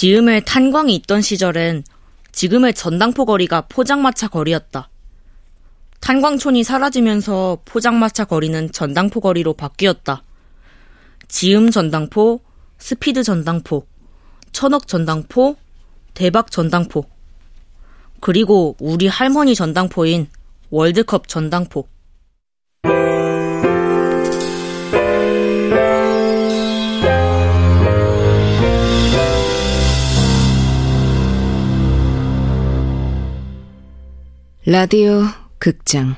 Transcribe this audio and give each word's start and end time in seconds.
지음에 0.00 0.40
탄광이 0.40 0.94
있던 0.94 1.20
시절엔 1.20 1.84
지금의 2.32 2.72
전당포 2.72 3.26
거리가 3.26 3.66
포장마차 3.68 4.28
거리였다. 4.28 4.88
탄광촌이 6.00 6.64
사라지면서 6.64 7.58
포장마차 7.66 8.24
거리는 8.24 8.72
전당포 8.72 9.20
거리로 9.20 9.52
바뀌었다. 9.52 10.22
지음 11.28 11.70
전당포, 11.70 12.40
스피드 12.78 13.22
전당포, 13.22 13.86
천억 14.52 14.88
전당포, 14.88 15.56
대박 16.14 16.50
전당포. 16.50 17.04
그리고 18.20 18.76
우리 18.80 19.06
할머니 19.06 19.54
전당포인 19.54 20.28
월드컵 20.70 21.28
전당포. 21.28 21.86
라디오 34.66 35.22
극장. 35.58 36.16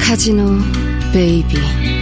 카지노 0.00 0.58
베이비 1.12 2.01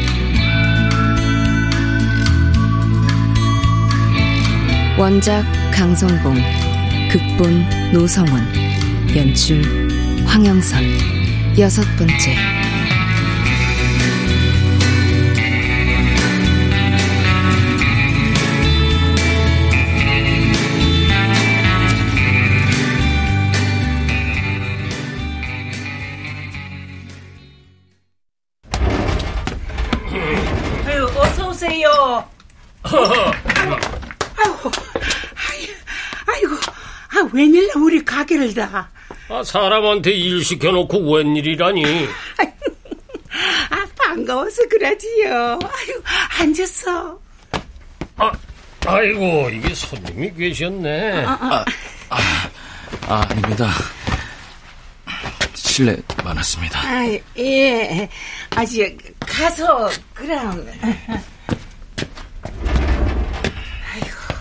원작 5.01 5.43
강성봉 5.73 6.37
극본 7.10 7.90
노성원 7.90 8.45
연출 9.16 9.62
황영선. 10.26 10.84
여섯 11.59 11.82
번째 11.96 12.59
우리 38.51 38.54
가게를 38.54 38.54
다. 38.54 38.90
아, 39.29 39.43
사람한테 39.43 40.10
일 40.10 40.45
시켜놓고 40.45 41.15
웬일이라니. 41.15 41.84
아 43.70 43.87
반가워서 43.96 44.62
그러지요. 44.68 45.59
아유, 45.62 46.02
앉았어. 46.40 47.18
아, 48.16 48.32
아이고, 48.87 49.48
이게 49.51 49.73
손님이 49.74 50.32
계셨네. 50.32 51.24
아, 51.26 51.65
아닙니다. 53.09 53.71
실례 55.54 55.96
많았습니다. 56.24 56.80
아, 56.80 57.06
예. 57.38 58.09
아직 58.51 59.15
가서 59.21 59.88
그럼. 60.12 60.66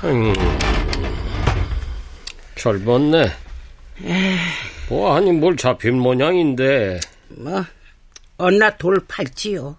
음, 0.03 0.33
젊었네. 2.55 3.31
뭐하니 4.89 5.31
뭘 5.33 5.55
잡힌 5.55 5.99
모양인데. 5.99 6.99
뭐 7.29 7.63
언나 8.37 8.75
돌 8.77 8.99
팔지요. 9.07 9.77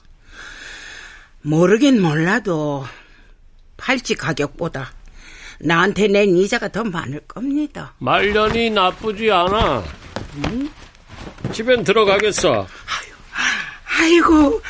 모르긴 1.42 2.02
몰라도 2.02 2.84
팔찌 3.76 4.14
가격보다 4.14 4.92
나한테 5.60 6.08
낸 6.08 6.36
이자가 6.36 6.68
더 6.68 6.84
많을 6.84 7.20
겁니다. 7.20 7.94
말년이 7.98 8.70
나쁘지 8.70 9.30
않아. 9.30 9.82
집엔 11.52 11.84
들어가겠어. 11.84 12.66
아이고, 14.00 14.62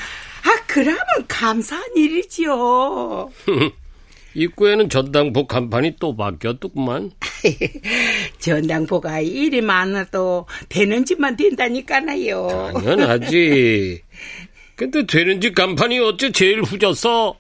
아 0.42 0.62
그러면 0.66 1.04
감사한 1.28 1.84
일이지요. 1.96 3.30
입구에는 4.34 4.88
전당포 4.88 5.46
간판이 5.46 5.96
또 6.00 6.16
바뀌었더구만. 6.16 7.10
전당포가 8.40 9.20
일이 9.20 9.60
많아도 9.60 10.46
되는 10.68 11.04
집만 11.04 11.36
된다니까나요. 11.36 12.72
당연하지. 12.74 14.02
근데 14.76 15.04
되는 15.04 15.40
집 15.40 15.54
간판이 15.54 15.98
어째 15.98 16.32
제일 16.32 16.62
후졌어? 16.62 17.36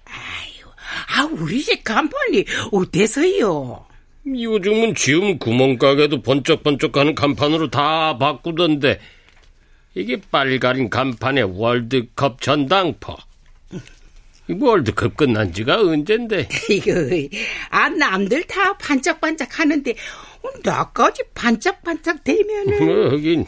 아 1.08 1.24
우리 1.24 1.62
집 1.62 1.82
간판이 1.82 2.44
어때서요? 2.70 3.86
요즘은 4.26 4.94
지음 4.94 5.38
구멍가게도 5.38 6.20
번쩍번쩍하는 6.22 7.14
간판으로 7.14 7.70
다 7.70 8.18
바꾸던데 8.18 9.00
이게 9.94 10.20
빨간 10.30 10.90
간판에 10.90 11.42
월드컵 11.42 12.40
전당포 12.42 13.16
이 14.48 14.56
월드컵 14.58 15.16
끝난 15.16 15.52
지가 15.52 15.80
언젠데 15.80 16.48
이거 16.70 16.92
아 17.70 17.88
남들 17.88 18.44
다 18.44 18.76
반짝반짝 18.76 19.58
하는데 19.58 19.94
나까지 20.62 21.22
반짝반짝 21.34 22.22
되면은. 22.24 22.84
뭐 22.84 23.12
여긴 23.12 23.46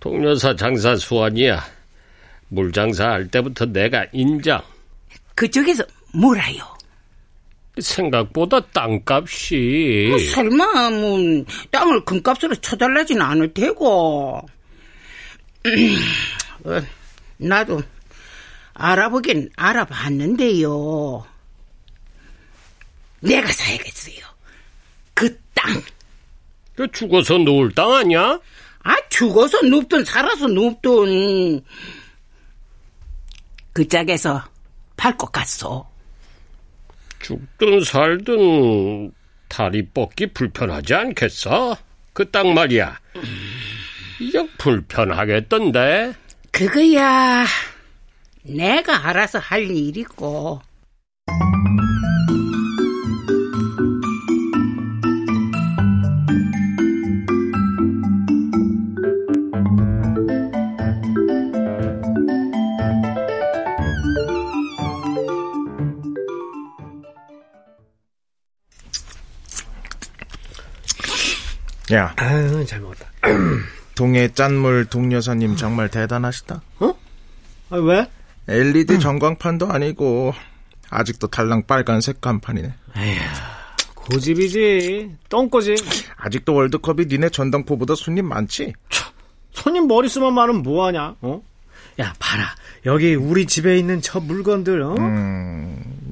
동료사 0.00 0.54
장사 0.56 0.96
수완이야. 0.96 1.64
물 2.48 2.72
장사 2.72 3.08
할 3.10 3.28
때부터 3.28 3.66
내가 3.66 4.06
인정 4.12 4.60
그쪽에서 5.34 5.84
뭐라요? 6.12 6.74
생각보다 7.80 8.60
땅값이. 8.66 10.06
뭐 10.10 10.18
설마 10.18 10.90
뭐 10.90 11.44
땅을 11.70 12.04
금값으로 12.04 12.54
쳐달라진 12.56 13.20
않을 13.20 13.52
테고. 13.52 14.46
어, 16.64 16.80
나도 17.38 17.82
알아보긴 18.74 19.50
알아봤는데요. 19.56 21.26
내가 23.20 23.50
사야겠어요 23.50 24.33
그땅그 25.14 26.90
죽어서 26.92 27.38
놓을 27.38 27.72
땅 27.74 27.92
아니야? 27.92 28.38
아, 28.82 28.96
죽어서 29.08 29.62
눕든 29.62 30.04
살아서 30.04 30.46
눕든 30.48 31.62
그 33.72 33.88
짝에서 33.88 34.44
팔 34.96 35.16
것 35.16 35.32
같소. 35.32 35.86
죽든 37.20 37.82
살든 37.84 39.12
다리 39.48 39.86
뻗기 39.86 40.26
불편하지 40.28 40.94
않겠어? 40.94 41.76
그 42.12 42.30
땅 42.30 42.54
말이야. 42.54 42.98
이게 44.20 44.46
불편하겠던데. 44.58 46.14
그거야 46.52 47.44
내가 48.42 49.08
알아서 49.08 49.38
할 49.38 49.62
일이고. 49.68 50.60
야, 71.92 72.14
아유, 72.16 72.64
잘 72.66 72.80
먹었다. 72.80 73.06
동해 73.94 74.28
짠물 74.32 74.86
동여사님 74.86 75.56
정말 75.56 75.88
대단하시다. 75.88 76.62
아, 77.70 77.76
왜? 77.76 78.06
LED 78.48 79.00
전광판도 79.00 79.68
아니고 79.70 80.32
아직도 80.90 81.28
달랑 81.28 81.66
빨간색 81.66 82.20
간판이네. 82.20 82.72
고집이지. 83.94 85.16
똥꼬지. 85.28 85.74
아직도 86.16 86.54
월드컵이 86.54 87.06
니네 87.06 87.30
전당포보다 87.30 87.94
손님 87.94 88.26
많지? 88.28 88.72
손님 89.52 89.86
머리수만 89.86 90.34
많으면 90.34 90.62
뭐하냐, 90.62 91.16
어? 91.20 91.42
야, 92.00 92.12
봐라. 92.18 92.54
여기 92.86 93.14
우리 93.14 93.46
집에 93.46 93.78
있는 93.78 94.02
저 94.02 94.20
물건들, 94.20 94.82
어? 94.82 94.94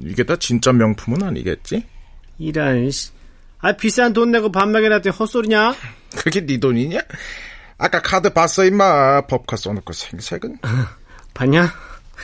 이게 0.01 0.23
다 0.23 0.35
진짜 0.37 0.71
명품은 0.71 1.21
아니겠지? 1.21 1.85
이런, 2.39 2.89
씨. 2.89 3.11
아, 3.63 3.71
비싼 3.71 4.11
돈 4.11 4.29
내고 4.31 4.51
밥 4.51 4.67
먹여놨더니 4.67 5.15
헛소리냐? 5.15 5.73
그게 6.17 6.45
네 6.45 6.57
돈이냐? 6.59 6.99
아까 7.77 8.01
카드 8.01 8.31
봤어 8.31 8.65
임마 8.65 9.21
법카 9.27 9.55
써놓고 9.55 9.93
생색은 9.93 10.57
봤냐? 11.33 11.73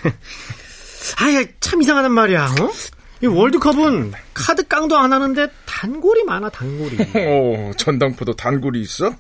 아이, 1.18 1.48
참 1.62 1.82
이상하단 1.82 2.12
말이야, 2.12 2.46
어? 2.60 2.70
이 3.24 3.26
월드컵은 3.26 4.12
카드 4.34 4.68
깡도 4.68 4.98
안 4.98 5.14
하는데 5.14 5.48
단골이 5.66 6.26
많아, 6.26 6.50
단골이. 6.50 6.98
오, 7.26 7.72
전당포도 7.78 8.36
단골이 8.36 8.82
있어? 8.82 9.16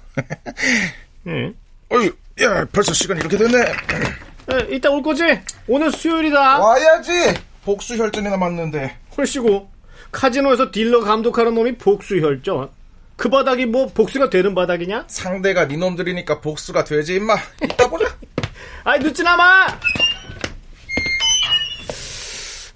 응. 1.27 1.53
어휴, 1.89 2.13
야, 2.43 2.65
벌써 2.65 2.93
시간이 2.93 3.21
이렇게 3.21 3.37
됐네. 3.37 3.59
에, 3.61 4.75
이따 4.75 4.89
올 4.89 5.01
거지? 5.01 5.23
오늘 5.67 5.89
수요일이다. 5.91 6.59
와야지. 6.59 7.33
복수 7.63 7.95
혈전이나 7.97 8.35
맞는데. 8.35 8.97
헐시고 9.17 9.69
카지노에서 10.11 10.71
딜러 10.71 11.01
감독하는 11.01 11.53
놈이 11.53 11.77
복수혈전. 11.77 12.69
그 13.15 13.29
바닥이 13.29 13.65
뭐 13.65 13.87
복수가 13.87 14.29
되는 14.29 14.55
바닥이냐? 14.55 15.05
상대가 15.07 15.67
네 15.67 15.75
놈들이니까 15.77 16.39
복수가 16.41 16.83
되지 16.85 17.15
임마. 17.15 17.35
이따 17.63 17.89
보자. 17.89 18.05
아이 18.85 18.99
늦지나 18.99 19.35
마. 19.35 19.67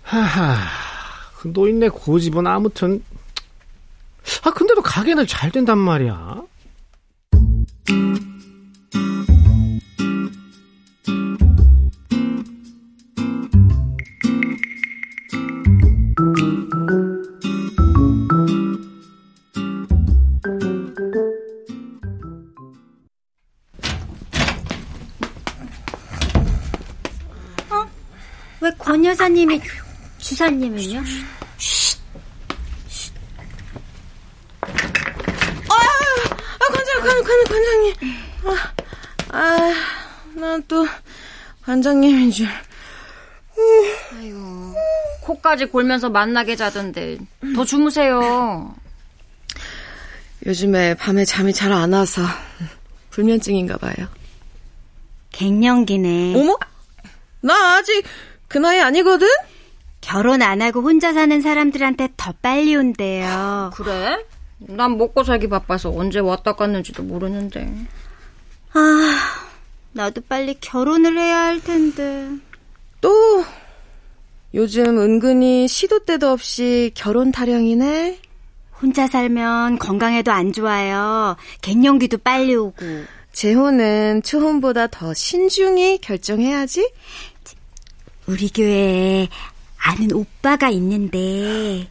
하하. 0.03 0.56
그 1.38 1.50
노인네 1.53 1.89
고집은 1.89 2.45
아무튼 2.45 3.03
아 4.44 4.51
근데도 4.51 4.81
가게는 4.81 5.27
잘 5.27 5.51
된단 5.51 5.77
말이야. 5.77 6.41
권 29.23 29.31
여사님이 29.31 29.61
주사님은요? 30.17 31.01
아, 35.69 36.65
관장, 36.73 37.01
관, 37.01 37.23
관, 37.23 37.43
관장님. 37.45 37.93
아, 38.43 39.37
아, 39.37 39.73
난 40.35 40.63
또, 40.67 40.85
관장님인 41.63 42.31
줄. 42.31 42.47
아이고, 44.17 44.75
코까지 45.21 45.65
골면서 45.67 46.09
만나게 46.09 46.57
자던데 46.57 47.17
더 47.55 47.63
주무세요. 47.63 48.75
요즘에 50.45 50.95
밤에 50.95 51.23
잠이 51.23 51.53
잘 51.53 51.71
안 51.71 51.93
와서, 51.93 52.23
불면증인가 53.11 53.77
봐요. 53.77 54.09
갱년기네. 55.31 56.35
어머? 56.35 56.57
나 57.39 57.77
아직 57.77 58.03
그 58.53 58.59
나이 58.59 58.79
아니거든? 58.79 59.27
결혼 60.00 60.44
안 60.44 60.61
하고 60.61 60.81
혼자 60.81 61.11
사는 61.11 61.41
사람들한테 61.41 62.09
더 62.15 62.35
빨리 62.39 62.75
온대요. 62.75 63.71
그래? 63.73 64.23
난 64.59 64.95
먹고 64.95 65.23
살기 65.23 65.50
바빠서 65.50 65.89
언제 65.89 66.19
왔다 66.19 66.53
갔는지도 66.53 67.01
모르는데. 67.01 67.73
아, 68.73 69.19
나도 69.94 70.21
빨리 70.29 70.55
결혼을 70.61 71.17
해야 71.17 71.45
할 71.45 71.63
텐데. 71.63 72.29
또, 73.01 73.44
요즘 74.53 74.99
은근히 74.99 75.67
시도 75.67 76.06
때도 76.06 76.29
없이 76.29 76.91
결혼 76.94 77.31
타령이네? 77.31 78.19
혼자 78.83 79.07
살면 79.07 79.79
건강에도 79.79 80.31
안 80.31 80.53
좋아요. 80.53 81.38
갱년기도 81.63 82.19
빨리 82.19 82.53
오고. 82.53 82.85
재혼은 83.31 84.21
초혼보다 84.21 84.88
더 84.88 85.11
신중히 85.15 85.97
결정해야지? 85.97 86.91
우리 88.27 88.49
교회에 88.49 89.27
아는 89.77 90.13
오빠가 90.13 90.69
있는데. 90.69 91.87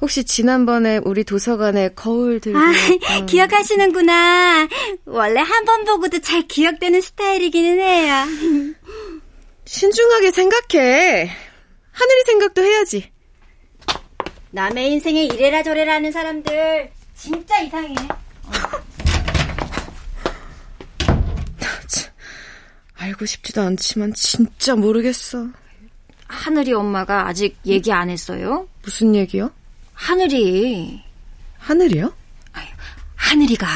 혹시 0.00 0.24
지난번에 0.24 1.00
우리 1.04 1.24
도서관에 1.24 1.88
거울 1.90 2.40
들고. 2.40 2.58
아, 2.58 2.70
왔던- 2.70 3.26
기억하시는구나. 3.26 4.68
원래 5.06 5.40
한 5.40 5.64
번 5.64 5.84
보고도 5.84 6.20
잘 6.20 6.46
기억되는 6.46 7.00
스타일이기는 7.00 7.80
해요. 7.80 8.24
신중하게 9.64 10.30
생각해. 10.30 11.30
하늘이 11.92 12.22
생각도 12.26 12.62
해야지. 12.62 13.10
남의 14.52 14.92
인생에 14.92 15.24
이래라 15.24 15.62
저래라 15.64 15.94
하는 15.94 16.12
사람들 16.12 16.90
진짜 17.16 17.60
이상해. 17.60 17.94
알고 22.98 23.26
싶지도 23.26 23.62
않지만 23.62 24.12
진짜 24.12 24.74
모르겠어. 24.74 25.46
하늘이 26.26 26.72
엄마가 26.72 27.26
아직 27.26 27.56
얘기 27.64 27.92
안 27.92 28.10
했어요? 28.10 28.68
무슨 28.82 29.14
얘기요? 29.14 29.50
하늘이. 29.94 31.02
하늘이요? 31.58 32.12
하늘이가. 33.14 33.66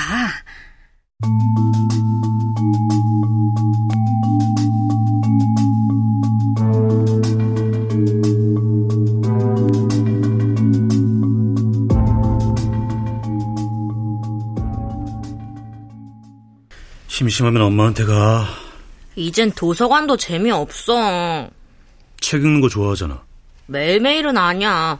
심심하면 17.09 17.63
엄마한테 17.63 18.05
가. 18.05 18.62
이젠 19.17 19.53
도서관도 19.53 20.17
재미없어. 20.17 21.49
책 22.21 22.41
읽는 22.43 22.61
거 22.61 22.69
좋아하잖아. 22.69 23.23
매일매일은 23.67 24.37
아니야. 24.37 24.99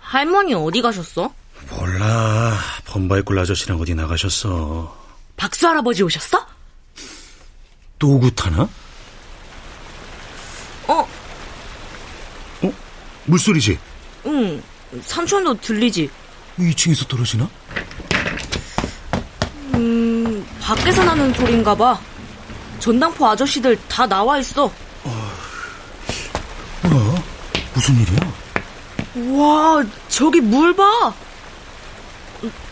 할머니 0.00 0.54
어디 0.54 0.82
가셨어? 0.82 1.32
몰라. 1.70 2.58
범바이꿀 2.86 3.38
아저씨랑 3.38 3.80
어디 3.80 3.94
나가셨어. 3.94 4.96
박수 5.36 5.68
할아버지 5.68 6.02
오셨어? 6.02 6.46
또 7.98 8.18
굿하나? 8.20 8.68
어, 10.88 11.08
물소리지? 13.24 13.78
응. 14.26 14.62
삼촌도 15.02 15.60
들리지? 15.60 16.08
2층에서 16.58 17.08
떨어지나? 17.08 17.48
음, 19.74 20.46
밖에서 20.60 21.04
나는 21.04 21.32
소린가 21.34 21.74
봐. 21.74 22.00
전당포 22.80 23.26
아저씨들 23.26 23.78
다 23.88 24.06
나와 24.06 24.38
있어. 24.38 24.70
뭐야? 26.82 27.22
무슨 27.74 27.94
일이야? 28.00 29.38
와, 29.38 29.82
저기 30.08 30.40
물 30.40 30.74
봐. 30.74 31.12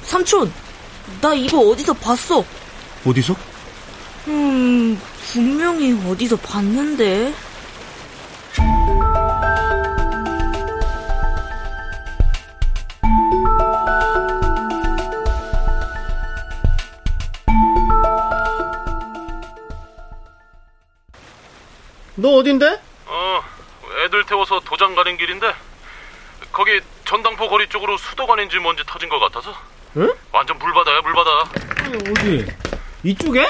삼촌, 0.02 0.52
나 1.20 1.34
이거 1.34 1.58
어디서 1.58 1.92
봤어? 1.94 2.44
어디서? 3.04 3.34
음, 4.28 5.00
분명히 5.32 5.92
어디서 6.08 6.36
봤는데. 6.36 7.34
너 22.34 22.38
어딘데? 22.38 22.80
어, 23.06 23.44
애들 24.04 24.24
태워서 24.24 24.58
도장 24.64 24.96
가는 24.96 25.16
길인데 25.16 25.54
거기 26.50 26.80
전당포 27.04 27.48
거리 27.48 27.68
쪽으로 27.68 27.96
수도관인지 27.96 28.58
뭔지 28.58 28.82
터진 28.86 29.08
것 29.08 29.20
같아서 29.20 29.54
응? 29.96 30.12
완전 30.32 30.58
물바다야 30.58 31.00
물바다. 31.02 31.30
아니, 31.84 31.96
어디? 32.10 32.46
이쪽에? 33.04 33.46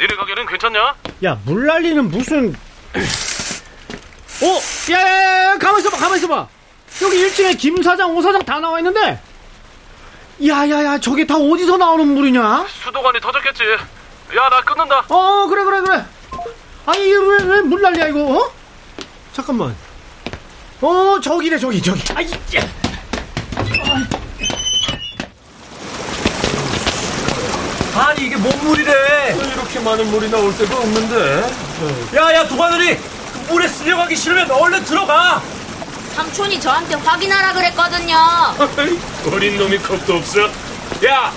니네 0.00 0.14
가게는 0.14 0.46
괜찮냐? 0.46 0.94
야, 1.24 1.38
물난리는 1.44 2.08
무슨... 2.10 2.54
어? 4.40 4.92
야, 4.92 4.98
야, 4.98 5.44
야, 5.50 5.58
가만 5.58 5.80
있어봐, 5.80 5.98
가만 5.98 6.16
있어봐. 6.16 6.48
여기 7.02 7.16
1층에 7.26 7.58
김 7.58 7.82
사장, 7.82 8.16
오 8.16 8.22
사장 8.22 8.42
다 8.42 8.58
나와 8.58 8.78
있는데. 8.78 9.20
야, 10.46 10.66
야, 10.70 10.84
야, 10.84 10.98
저게 10.98 11.26
다 11.26 11.36
어디서 11.36 11.76
나오는 11.76 12.06
물이냐? 12.06 12.68
수도관이 12.68 13.20
터졌겠지. 13.20 13.64
야, 13.64 14.48
나 14.48 14.62
끊는다. 14.62 15.04
어, 15.08 15.46
그래, 15.48 15.64
그래, 15.64 15.80
그래. 15.82 16.04
아니, 16.88 17.04
이게 17.06 17.16
왜, 17.16 17.42
왜 17.44 17.60
물 17.62 17.82
난리야, 17.82 18.08
이거, 18.08 18.20
어? 18.38 18.50
잠깐만. 19.34 19.74
어, 20.80 21.20
저기래, 21.22 21.58
저기, 21.58 21.82
저기. 21.82 22.00
아이, 22.14 22.30
야. 22.56 22.66
아니 27.94 28.26
이게 28.26 28.36
뭔 28.36 28.56
물이래? 28.64 29.36
이렇게 29.54 29.80
많은 29.80 30.06
물이 30.10 30.30
나올 30.30 30.56
데가 30.56 30.76
없는데. 30.76 31.50
야야 32.14 32.46
도가들이 32.46 32.96
그 32.96 33.52
물에 33.52 33.66
쓸려가기 33.68 34.14
싫으면 34.14 34.50
얼른 34.50 34.84
들어가. 34.84 35.42
삼촌이 36.14 36.60
저한테 36.60 36.94
확인하라 36.94 37.52
그랬거든요. 37.54 38.16
어린 39.32 39.58
놈이 39.58 39.78
겁도 39.78 40.14
없어. 40.14 40.42
야, 41.06 41.32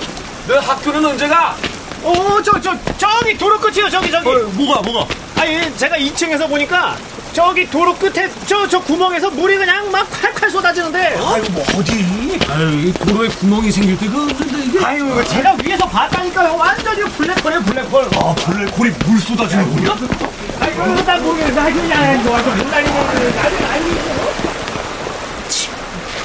너 0.48 0.60
학교는 0.60 1.05
언제 1.05 1.27
가? 1.27 1.55
어, 2.03 2.41
저, 2.43 2.60
저, 2.62 2.75
저기 2.98 3.38
도로 3.38 3.60
끝이요, 3.60 3.89
저기, 3.89 4.10
저기. 4.12 4.25
뭐가 4.29 4.81
뭐가? 4.81 5.13
아니, 5.41 5.75
제가 5.75 5.98
2층에서 5.98 6.48
보니까 6.48 6.95
저기 7.33 7.67
도로 7.67 7.95
끝에 7.95 8.29
저저 8.45 8.79
구멍에서 8.81 9.31
물이 9.31 9.57
그냥 9.57 9.89
막 9.91 10.07
콸콸 10.12 10.51
쏟아지는데. 10.51 11.00
아유 11.17 11.43
뭐 11.51 11.63
어디? 11.77 12.39
아유 12.48 12.93
도로에 12.93 13.27
구멍이 13.29 13.71
생길 13.71 13.98
때그 13.98 14.27
근데 14.38 14.65
이게 14.65 14.86
아유 14.86 15.07
이거 15.10 15.24
제가 15.24 15.55
위에서 15.63 15.88
봤다니까요. 15.88 16.55
완전히 16.55 17.03
블랙홀이에요 17.03 17.62
블랙홀. 17.63 18.10
아 18.17 18.36
블랙홀이 18.36 18.91
물 19.05 19.19
쏟아지는군요. 19.19 19.95
아이고 20.60 20.95
나 21.05 21.17
모르겠어. 21.17 21.60
아이고 21.62 21.89
야 21.89 22.13
이거 22.13 22.31
완전 22.31 22.57
물 22.57 22.69
날리는. 22.69 23.33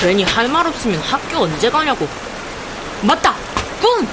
괜히 0.01 0.25
할 0.25 0.49
말 0.49 0.67
없으면 0.67 1.01
학교 1.01 1.39
언제 1.45 1.71
가냐고. 1.71 2.07
맞다! 3.03 3.35
꿈! 3.81 4.07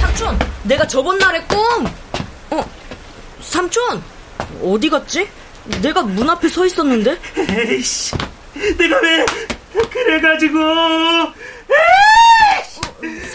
삼촌! 0.00 0.38
내가 0.64 0.86
저번 0.86 1.18
날의 1.18 1.46
꿈! 1.46 1.86
어, 2.50 2.70
삼촌! 3.40 4.02
어디 4.62 4.88
갔지? 4.88 5.28
내가 5.82 6.02
문 6.02 6.28
앞에 6.28 6.48
서 6.48 6.64
있었는데? 6.66 7.18
에이씨, 7.36 8.14
내가 8.78 9.00
왜 9.00 9.24
그래가지고. 9.90 10.58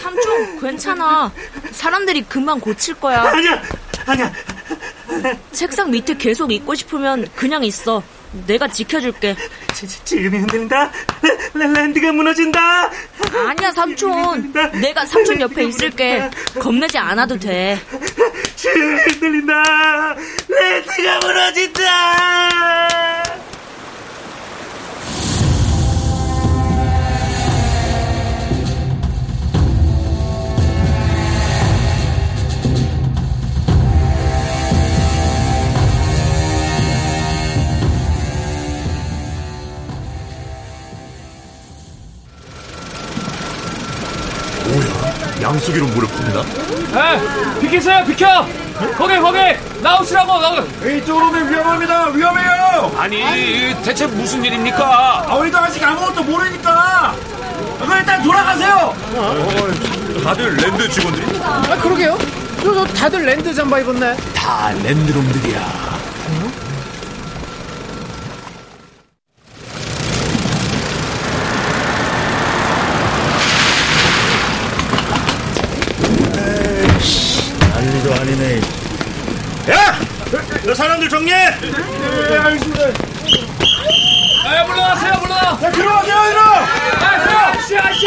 삼촌, 0.00 0.60
괜찮아. 0.60 1.32
사람들이 1.72 2.22
금방 2.22 2.58
고칠 2.58 2.94
거야. 2.94 3.22
아니야, 3.22 3.62
아니야. 4.06 4.32
책상 5.52 5.90
밑에 5.90 6.16
계속 6.16 6.50
있고 6.52 6.74
싶으면 6.74 7.28
그냥 7.36 7.62
있어. 7.64 8.02
내가 8.46 8.68
지켜줄게. 8.68 9.36
지금이 10.04 10.38
흔들린다. 10.38 10.90
랜드가 11.54 12.12
무너진다. 12.12 12.90
아니야, 13.48 13.72
삼촌. 13.72 14.52
내가 14.80 15.04
삼촌 15.04 15.40
옆에 15.40 15.64
있을게. 15.64 16.30
겁내지 16.58 16.98
않아도 16.98 17.38
돼. 17.38 17.78
지금이 18.56 19.00
흔들린다. 19.00 20.16
랜드가 20.48 21.18
무너진다. 21.26 23.19
양수기로 45.50 45.86
물을 45.86 46.06
풉니다. 46.08 46.44
에, 46.96 47.58
비키세요, 47.60 48.04
비켜! 48.04 48.46
거기, 48.96 49.18
거기! 49.18 49.38
나오시라고, 49.82 50.40
나오 50.40 50.56
이쪽으로 50.88 51.26
오면 51.28 51.50
위험합니다. 51.50 52.06
위험해요. 52.10 52.92
아니, 52.96 53.74
대체 53.82 54.06
무슨 54.06 54.44
일입니까? 54.44 55.24
아, 55.28 55.34
우리도 55.34 55.58
아직 55.58 55.82
아무것도 55.82 56.22
모르니까. 56.22 57.14
그럼 57.80 57.98
일단 57.98 58.22
돌아가세요. 58.22 58.94
다들 60.22 60.54
랜드 60.54 60.88
직원들이 60.88 61.40
아 61.42 61.76
그러게요. 61.80 62.18
저, 62.62 62.74
저 62.74 62.84
다들 62.94 63.24
랜드 63.26 63.52
잠바 63.52 63.80
입었네. 63.80 64.16
다 64.34 64.70
랜드놈들이야. 64.84 65.79
사람들 80.90 81.08
정리해! 81.08 81.36
네, 81.60 82.36
알겠습니다. 82.36 82.88
에, 82.88 84.64
물러나세요, 84.66 85.14
물러나! 85.20 85.58
야, 85.62 85.70
들어가세요, 85.70 86.16
이리 86.30 86.38
아저씨, 87.04 87.78
아저씨! 87.78 88.06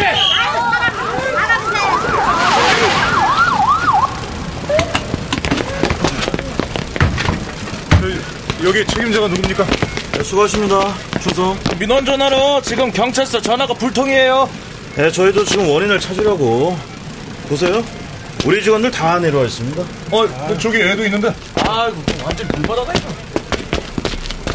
여기 8.66 8.86
책임자가 8.86 9.28
누굽니까? 9.30 9.66
네, 9.66 10.24
수고하십니다. 10.24 10.94
충성. 11.22 11.58
민원 11.80 12.06
전화로 12.06 12.62
지금 12.64 12.92
경찰서 12.92 13.42
전화가 13.42 13.74
불통이에요. 13.76 14.50
네, 14.98 15.10
저희도 15.10 15.46
지금 15.46 15.70
원인을 15.70 16.00
찾으려고. 16.02 16.78
보세요. 17.48 17.84
우리 18.46 18.62
직원들 18.62 18.92
다 18.92 19.20
내려와 19.20 19.46
있습니다. 19.46 19.82
어, 20.12 20.58
저기 20.60 20.82
애도 20.82 21.06
있는데. 21.06 21.34
아이고, 21.56 22.04
완전 22.24 22.48
물바다가 22.58 22.94
됐어. 22.94 23.08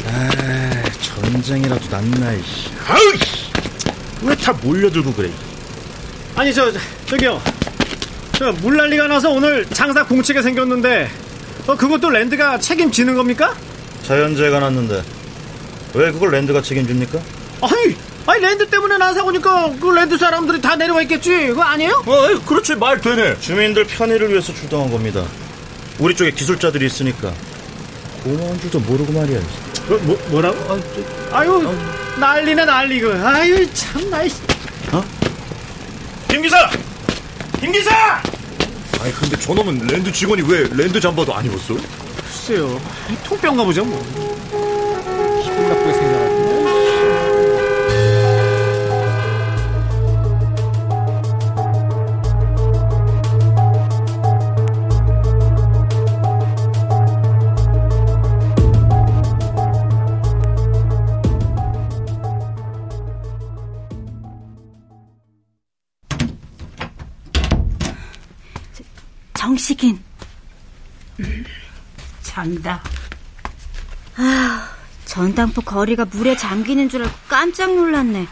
아, 0.06 0.82
전쟁이라도 1.00 1.88
났나, 1.90 2.32
이씨. 2.34 2.68
아우, 2.86 4.28
왜 4.28 4.42
다 4.42 4.52
몰려들고 4.54 5.12
그래? 5.14 5.30
아니 6.34 6.52
저 6.52 6.70
저기요. 7.06 7.40
저 8.32 8.52
물난리가 8.52 9.06
나서 9.08 9.30
오늘 9.30 9.66
장사 9.70 10.04
공치게 10.04 10.42
생겼는데 10.42 11.10
어, 11.66 11.76
그것도 11.76 12.10
랜드가 12.10 12.58
책임지는 12.58 13.14
겁니까? 13.14 13.54
자연재해가 14.04 14.60
났는데 14.60 15.02
왜 15.94 16.12
그걸 16.12 16.30
랜드가 16.32 16.62
책임집니까? 16.62 17.18
아니, 17.62 17.96
아니 18.28 18.42
랜드 18.42 18.68
때문에 18.68 18.98
난 18.98 19.14
사고니까 19.14 19.72
그 19.80 19.90
랜드 19.90 20.18
사람들이 20.18 20.60
다 20.60 20.76
내려와 20.76 21.00
있겠지. 21.02 21.30
그거 21.46 21.62
아니에요? 21.62 22.02
어, 22.04 22.38
그렇지 22.44 22.74
말 22.74 23.00
되네. 23.00 23.40
주민들 23.40 23.86
편의를 23.86 24.28
위해서 24.28 24.52
출동한 24.52 24.90
겁니다. 24.90 25.24
우리 25.98 26.14
쪽에 26.14 26.30
기술자들이 26.32 26.84
있으니까 26.84 27.32
고마운 28.22 28.60
줄도 28.60 28.80
모르고 28.80 29.10
말이야. 29.14 29.40
뭐, 29.88 29.98
뭐 30.02 30.18
뭐라고? 30.28 30.78
아유 31.32 31.74
난리네 32.20 32.66
난리고. 32.66 33.12
아유 33.26 33.66
참 33.72 34.10
나이. 34.10 34.28
김 36.28 36.42
기사, 36.42 36.68
김 37.58 37.72
기사. 37.72 37.90
아니 39.00 39.10
근데 39.14 39.38
저놈은 39.38 39.86
랜드 39.86 40.12
직원이 40.12 40.42
왜 40.46 40.68
랜드 40.70 41.00
잠바도 41.00 41.34
안 41.34 41.46
입었어? 41.46 41.74
글쎄요. 42.26 42.78
통병가 43.24 43.64
보죠 43.64 43.82
뭐. 43.86 44.67
정식인. 69.68 70.02
잔다. 72.22 72.82
아, 74.16 74.74
전당포 75.04 75.60
거리가 75.62 76.06
물에 76.06 76.36
잠기는 76.36 76.88
줄 76.88 77.02
알고 77.02 77.14
깜짝 77.28 77.74
놀랐네. 77.74 78.26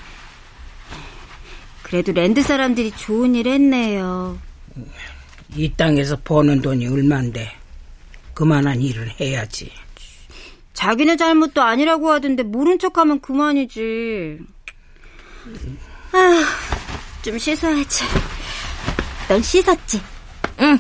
그래도 1.83 2.13
랜드 2.13 2.43
사람들이 2.43 2.93
좋은 2.93 3.35
일 3.35 3.49
했네요. 3.49 4.39
이 5.55 5.73
땅에서 5.75 6.17
버는 6.25 6.63
돈이 6.63 6.87
얼만데 6.87 7.55
그만한 8.33 8.81
일을 8.81 9.21
해야지. 9.21 9.71
자기네 10.73 11.17
잘못도 11.17 11.63
아니라고 11.63 12.11
하던데 12.11 12.43
모른 12.43 12.79
척하면 12.79 13.21
그만이지. 13.21 14.39
아, 16.13 16.45
좀 17.23 17.39
씻어야지. 17.39 18.05
넌 19.29 19.43
씻었지? 19.43 20.01
응. 20.61 20.79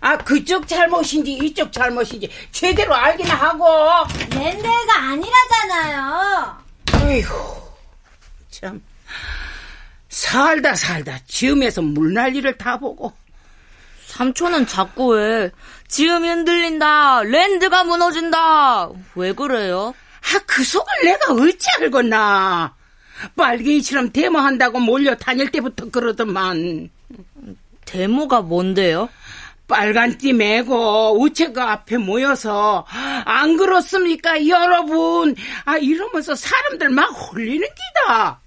아 0.00 0.16
그쪽 0.18 0.66
잘못인지 0.68 1.32
이쪽 1.32 1.72
잘못인지 1.72 2.30
제대로 2.52 2.94
알긴 2.94 3.26
하고. 3.26 3.64
랜드가 4.30 4.98
아니라잖아요. 4.98 6.56
아이고 6.92 7.72
참 8.50 8.82
살다 10.08 10.74
살다 10.74 11.18
지음에서 11.26 11.82
물난리를 11.82 12.56
다 12.58 12.78
보고. 12.78 13.12
삼촌은 14.06 14.66
자꾸 14.66 15.08
왜 15.08 15.50
지음이 15.88 16.26
흔들린다 16.28 17.22
랜드가 17.22 17.84
무너진다 17.84 18.88
왜 19.14 19.32
그래요? 19.32 19.94
아 20.34 20.38
그 20.46 20.64
속을 20.64 20.86
내가 21.04 21.32
어찌 21.34 21.68
알겠나. 21.80 22.74
빨갱이처럼 23.36 24.10
데모한다고 24.12 24.80
몰려 24.80 25.14
다닐 25.16 25.50
때부터 25.50 25.90
그러더만. 25.90 26.90
데모가 27.84 28.40
뭔데요? 28.42 29.08
빨간 29.66 30.16
띠 30.16 30.32
메고 30.32 31.20
우체국 31.20 31.58
앞에 31.58 31.96
모여서 31.96 32.86
안 33.24 33.56
그렇습니까 33.56 34.46
여러분? 34.46 35.34
아 35.64 35.76
이러면서 35.76 36.34
사람들 36.34 36.90
막 36.90 37.06
홀리는 37.06 37.66
기다. 37.66 38.40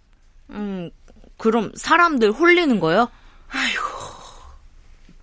음 0.51 0.89
그럼 1.37 1.71
사람들 1.75 2.31
홀리는 2.31 2.79
거요? 2.79 3.09
아이고 3.49 3.83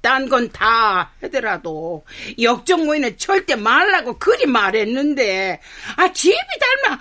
딴건 0.02 0.52
다 0.52 1.10
하더라도 1.22 2.04
역정모에는 2.40 3.18
절대 3.18 3.56
말라고 3.56 4.18
그리 4.18 4.46
말했는데 4.46 5.60
아 5.96 6.12
집이 6.12 6.36
닮아. 6.84 6.98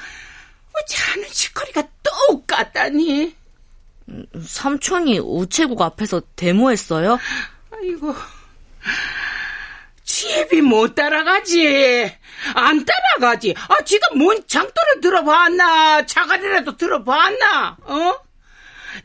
어찌하는 0.84 1.28
짓거리가 1.30 1.84
똑같다니. 2.04 3.36
삼촌이 4.46 5.20
우체국 5.20 5.82
앞에서 5.82 6.22
데모했어요? 6.36 7.18
아이고 7.72 8.14
집이 10.04 10.62
못 10.62 10.96
따라가지 10.96 12.12
안 12.54 12.86
따라가지 12.86 13.56
아 13.68 13.84
지가 13.84 14.16
뭔 14.16 14.42
장도를 14.48 15.02
들어봤나 15.02 16.06
자갈이라도 16.06 16.78
들어봤나 16.78 17.78
어? 17.82 18.26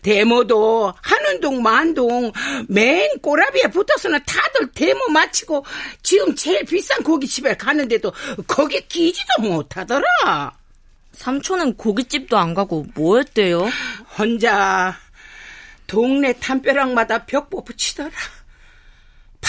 데모도 0.02 0.94
한운동 1.02 1.62
만동 1.62 2.32
맨 2.68 3.08
꼬라비에 3.20 3.64
붙어서는 3.70 4.20
다들 4.24 4.72
데모 4.72 5.08
마치고 5.08 5.64
지금 6.02 6.34
제일 6.34 6.64
비싼 6.64 7.02
고깃집에 7.02 7.56
가는데도 7.56 8.12
거기 8.46 8.86
끼지도 8.86 9.42
못하더라. 9.42 10.06
삼촌은 11.12 11.76
고깃집도 11.76 12.38
안 12.38 12.54
가고 12.54 12.86
뭐 12.94 13.18
했대요? 13.18 13.68
혼자 14.16 14.96
동네 15.86 16.32
담벼락마다 16.34 17.26
벽보 17.26 17.64
붙이더라. 17.64 18.10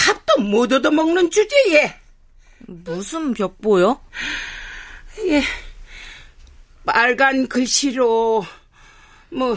밥도 0.02 0.42
못 0.42 0.72
얻어먹는 0.72 1.30
주제에. 1.30 1.94
무슨 2.66 3.32
벽보요? 3.34 4.00
예, 5.26 5.42
빨간 6.84 7.46
글씨로 7.46 8.44
뭐 9.30 9.56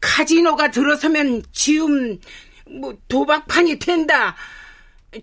카지노가 0.00 0.70
들어서면 0.70 1.42
지금 1.52 2.18
뭐 2.68 2.96
도박판이 3.08 3.78
된다. 3.80 4.36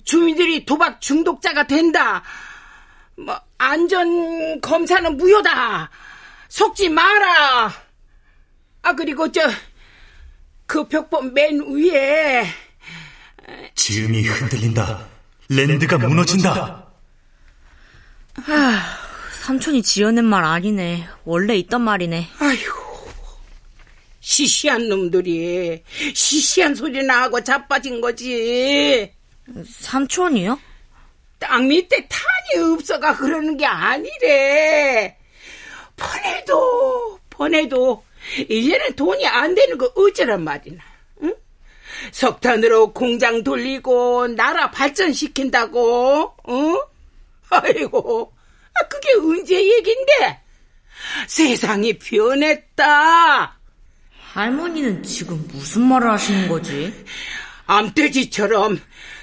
주민들이 0.04 0.66
도박 0.66 1.00
중독자가 1.00 1.68
된다. 1.68 2.24
뭐 3.16 3.40
안전 3.58 4.60
검사는 4.60 5.16
무효다. 5.16 5.90
속지 6.50 6.90
마라. 6.90 7.72
아 8.82 8.94
그리고 8.94 9.32
저 9.32 9.42
그 10.72 10.88
벽보 10.88 11.22
맨 11.22 11.60
위에 11.68 12.46
지음이 13.76 14.22
흔들린다. 14.28 15.08
랜드가 15.50 15.98
무너진다. 15.98 16.88
하, 18.36 18.82
삼촌이 19.44 19.84
지어낸 19.84 20.26
말 20.26 20.44
아니네. 20.44 21.08
원래 21.26 21.56
있던 21.58 21.82
말이네. 21.82 22.28
아휴, 22.40 22.58
시시한 24.20 24.88
놈들이 24.88 25.84
시시한 26.14 26.76
소리나 26.76 27.24
하고 27.24 27.42
자빠진 27.44 28.00
거지. 28.02 29.12
삼촌이요? 29.66 30.60
땅 31.40 31.68
밑에 31.68 32.08
탄이 32.08 32.64
없어가 32.74 33.18
그러는 33.18 33.58
게 33.58 33.66
아니래. 33.66 35.18
보내도 35.96 37.20
보내도 37.30 38.06
이제는 38.48 38.96
돈이 38.96 39.26
안 39.28 39.54
되는 39.56 39.78
거 39.78 39.92
어쩌란 39.96 40.44
말이나. 40.44 40.91
응? 42.04 42.10
석탄으로 42.12 42.94
공장 42.94 43.44
돌리고 43.44 44.28
나라 44.30 44.72
발전시킨다고. 44.72 46.36
어? 46.44 46.80
아이고, 47.50 48.34
아, 48.74 48.88
그게 48.88 49.14
언제 49.14 49.56
얘긴데? 49.56 50.40
세상이 51.28 51.98
변했다. 51.98 53.58
할머니는 54.34 55.04
지금 55.04 55.46
무슨 55.52 55.82
말을 55.84 56.10
하시는 56.12 56.48
거지? 56.48 56.94
암돼지처럼 57.66 58.80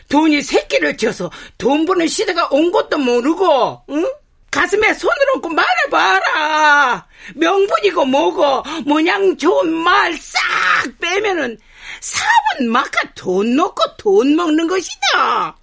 돈이 0.09 0.43
새끼를 0.43 0.97
쳐서 0.97 1.31
돈 1.57 1.85
버는 1.87 2.09
시대가 2.09 2.49
온 2.51 2.71
것도 2.71 2.99
모르고, 2.99 3.83
응? 3.91 4.07
가슴에 4.51 4.95
손을 4.95 5.17
얹고 5.35 5.49
말해봐라. 5.51 7.07
명분이고 7.35 8.05
뭐고 8.07 8.63
모양 8.87 9.37
좋은 9.37 9.71
말 9.73 10.15
싹 10.17 10.99
빼면은 11.01 11.59
사은 12.01 12.71
막가 12.71 13.13
돈 13.15 13.57
넣고 13.57 13.97
돈 13.97 14.37
먹는 14.37 14.69
것이다. 14.69 15.57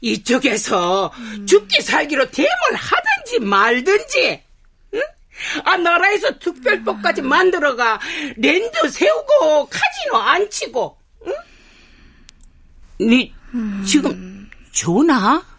이쪽에서 0.00 1.12
죽기 1.46 1.80
살기로 1.80 2.30
대물 2.30 2.50
하든지 2.74 3.40
말든지. 3.40 4.42
응? 4.94 5.00
아 5.64 5.76
나라에서 5.76 6.38
특별법까지 6.38 7.22
만들어가 7.22 8.00
랜드 8.36 8.88
세우고 8.88 9.68
카지노 9.68 10.16
안 10.16 10.50
치고. 10.50 10.98
응? 11.26 11.32
니 13.00 13.34
지금 13.86 14.50
좋나? 14.72 15.51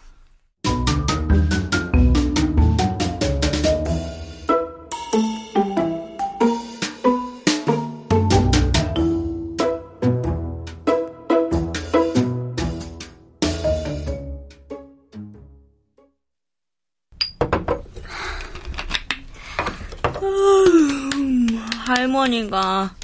할머니가. 22.24 22.94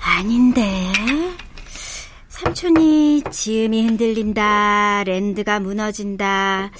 아닌데. 0.00 0.92
삼촌이 2.28 3.24
지음이 3.30 3.84
흔들린다 3.86 5.04
랜드가 5.04 5.60
무너진다. 5.60 6.70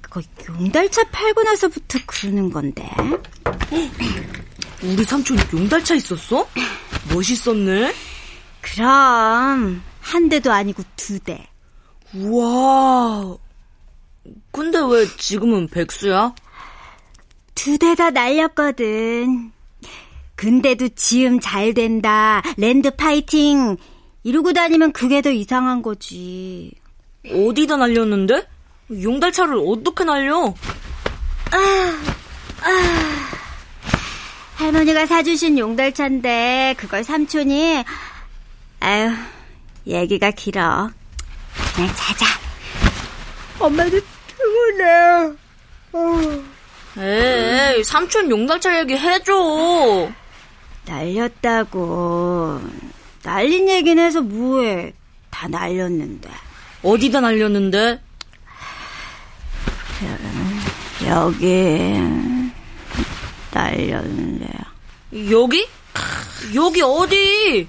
그거 0.00 0.20
용달차 0.48 1.04
팔고 1.10 1.42
나서부터 1.44 1.98
그러는 2.06 2.50
건데. 2.50 2.88
우리 4.82 5.04
삼촌 5.04 5.38
용달차 5.52 5.94
있었어? 5.94 6.46
멋있었네. 7.14 7.94
그럼 8.60 9.82
한 10.00 10.28
대도 10.28 10.52
아니고 10.52 10.82
두 10.96 11.18
대. 11.20 11.46
우와. 12.14 13.36
근데 14.50 14.78
왜 14.78 15.06
지금은 15.16 15.68
백수야? 15.68 16.34
두 17.54 17.78
대 17.78 17.94
다 17.94 18.10
날렸거든. 18.10 19.52
근데도 20.42 20.88
지음 20.96 21.38
잘 21.38 21.72
된다. 21.72 22.42
랜드 22.56 22.90
파이팅. 22.90 23.76
이러고 24.24 24.52
다니면 24.52 24.92
그게 24.92 25.22
더 25.22 25.30
이상한 25.30 25.82
거지. 25.82 26.72
어디다 27.30 27.76
날렸는데? 27.76 28.48
용달차를 28.90 29.54
어떻게 29.64 30.02
날려? 30.02 30.52
아, 31.52 31.56
아. 32.60 32.70
할머니가 34.56 35.06
사주신 35.06 35.60
용달차인데 35.60 36.74
그걸 36.76 37.04
삼촌이 37.04 37.84
아유 38.80 39.12
얘기가 39.86 40.32
길어. 40.32 40.90
그냥 41.76 41.94
자자. 41.94 42.26
엄마도 43.60 43.96
피곤해. 44.26 45.36
어. 45.92 46.42
에이, 46.98 47.84
삼촌 47.84 48.28
용달차 48.28 48.80
얘기 48.80 48.96
해줘. 48.96 50.10
날렸다고. 50.86 52.60
날린 53.22 53.68
얘기는 53.68 54.02
해서 54.02 54.20
뭐해. 54.20 54.92
다 55.30 55.48
날렸는데. 55.48 56.28
어디다 56.82 57.20
날렸는데? 57.20 58.00
여기. 61.06 62.00
날렸는데. 63.52 64.48
여기? 65.30 65.68
여기 66.54 66.82
어디? 66.82 67.68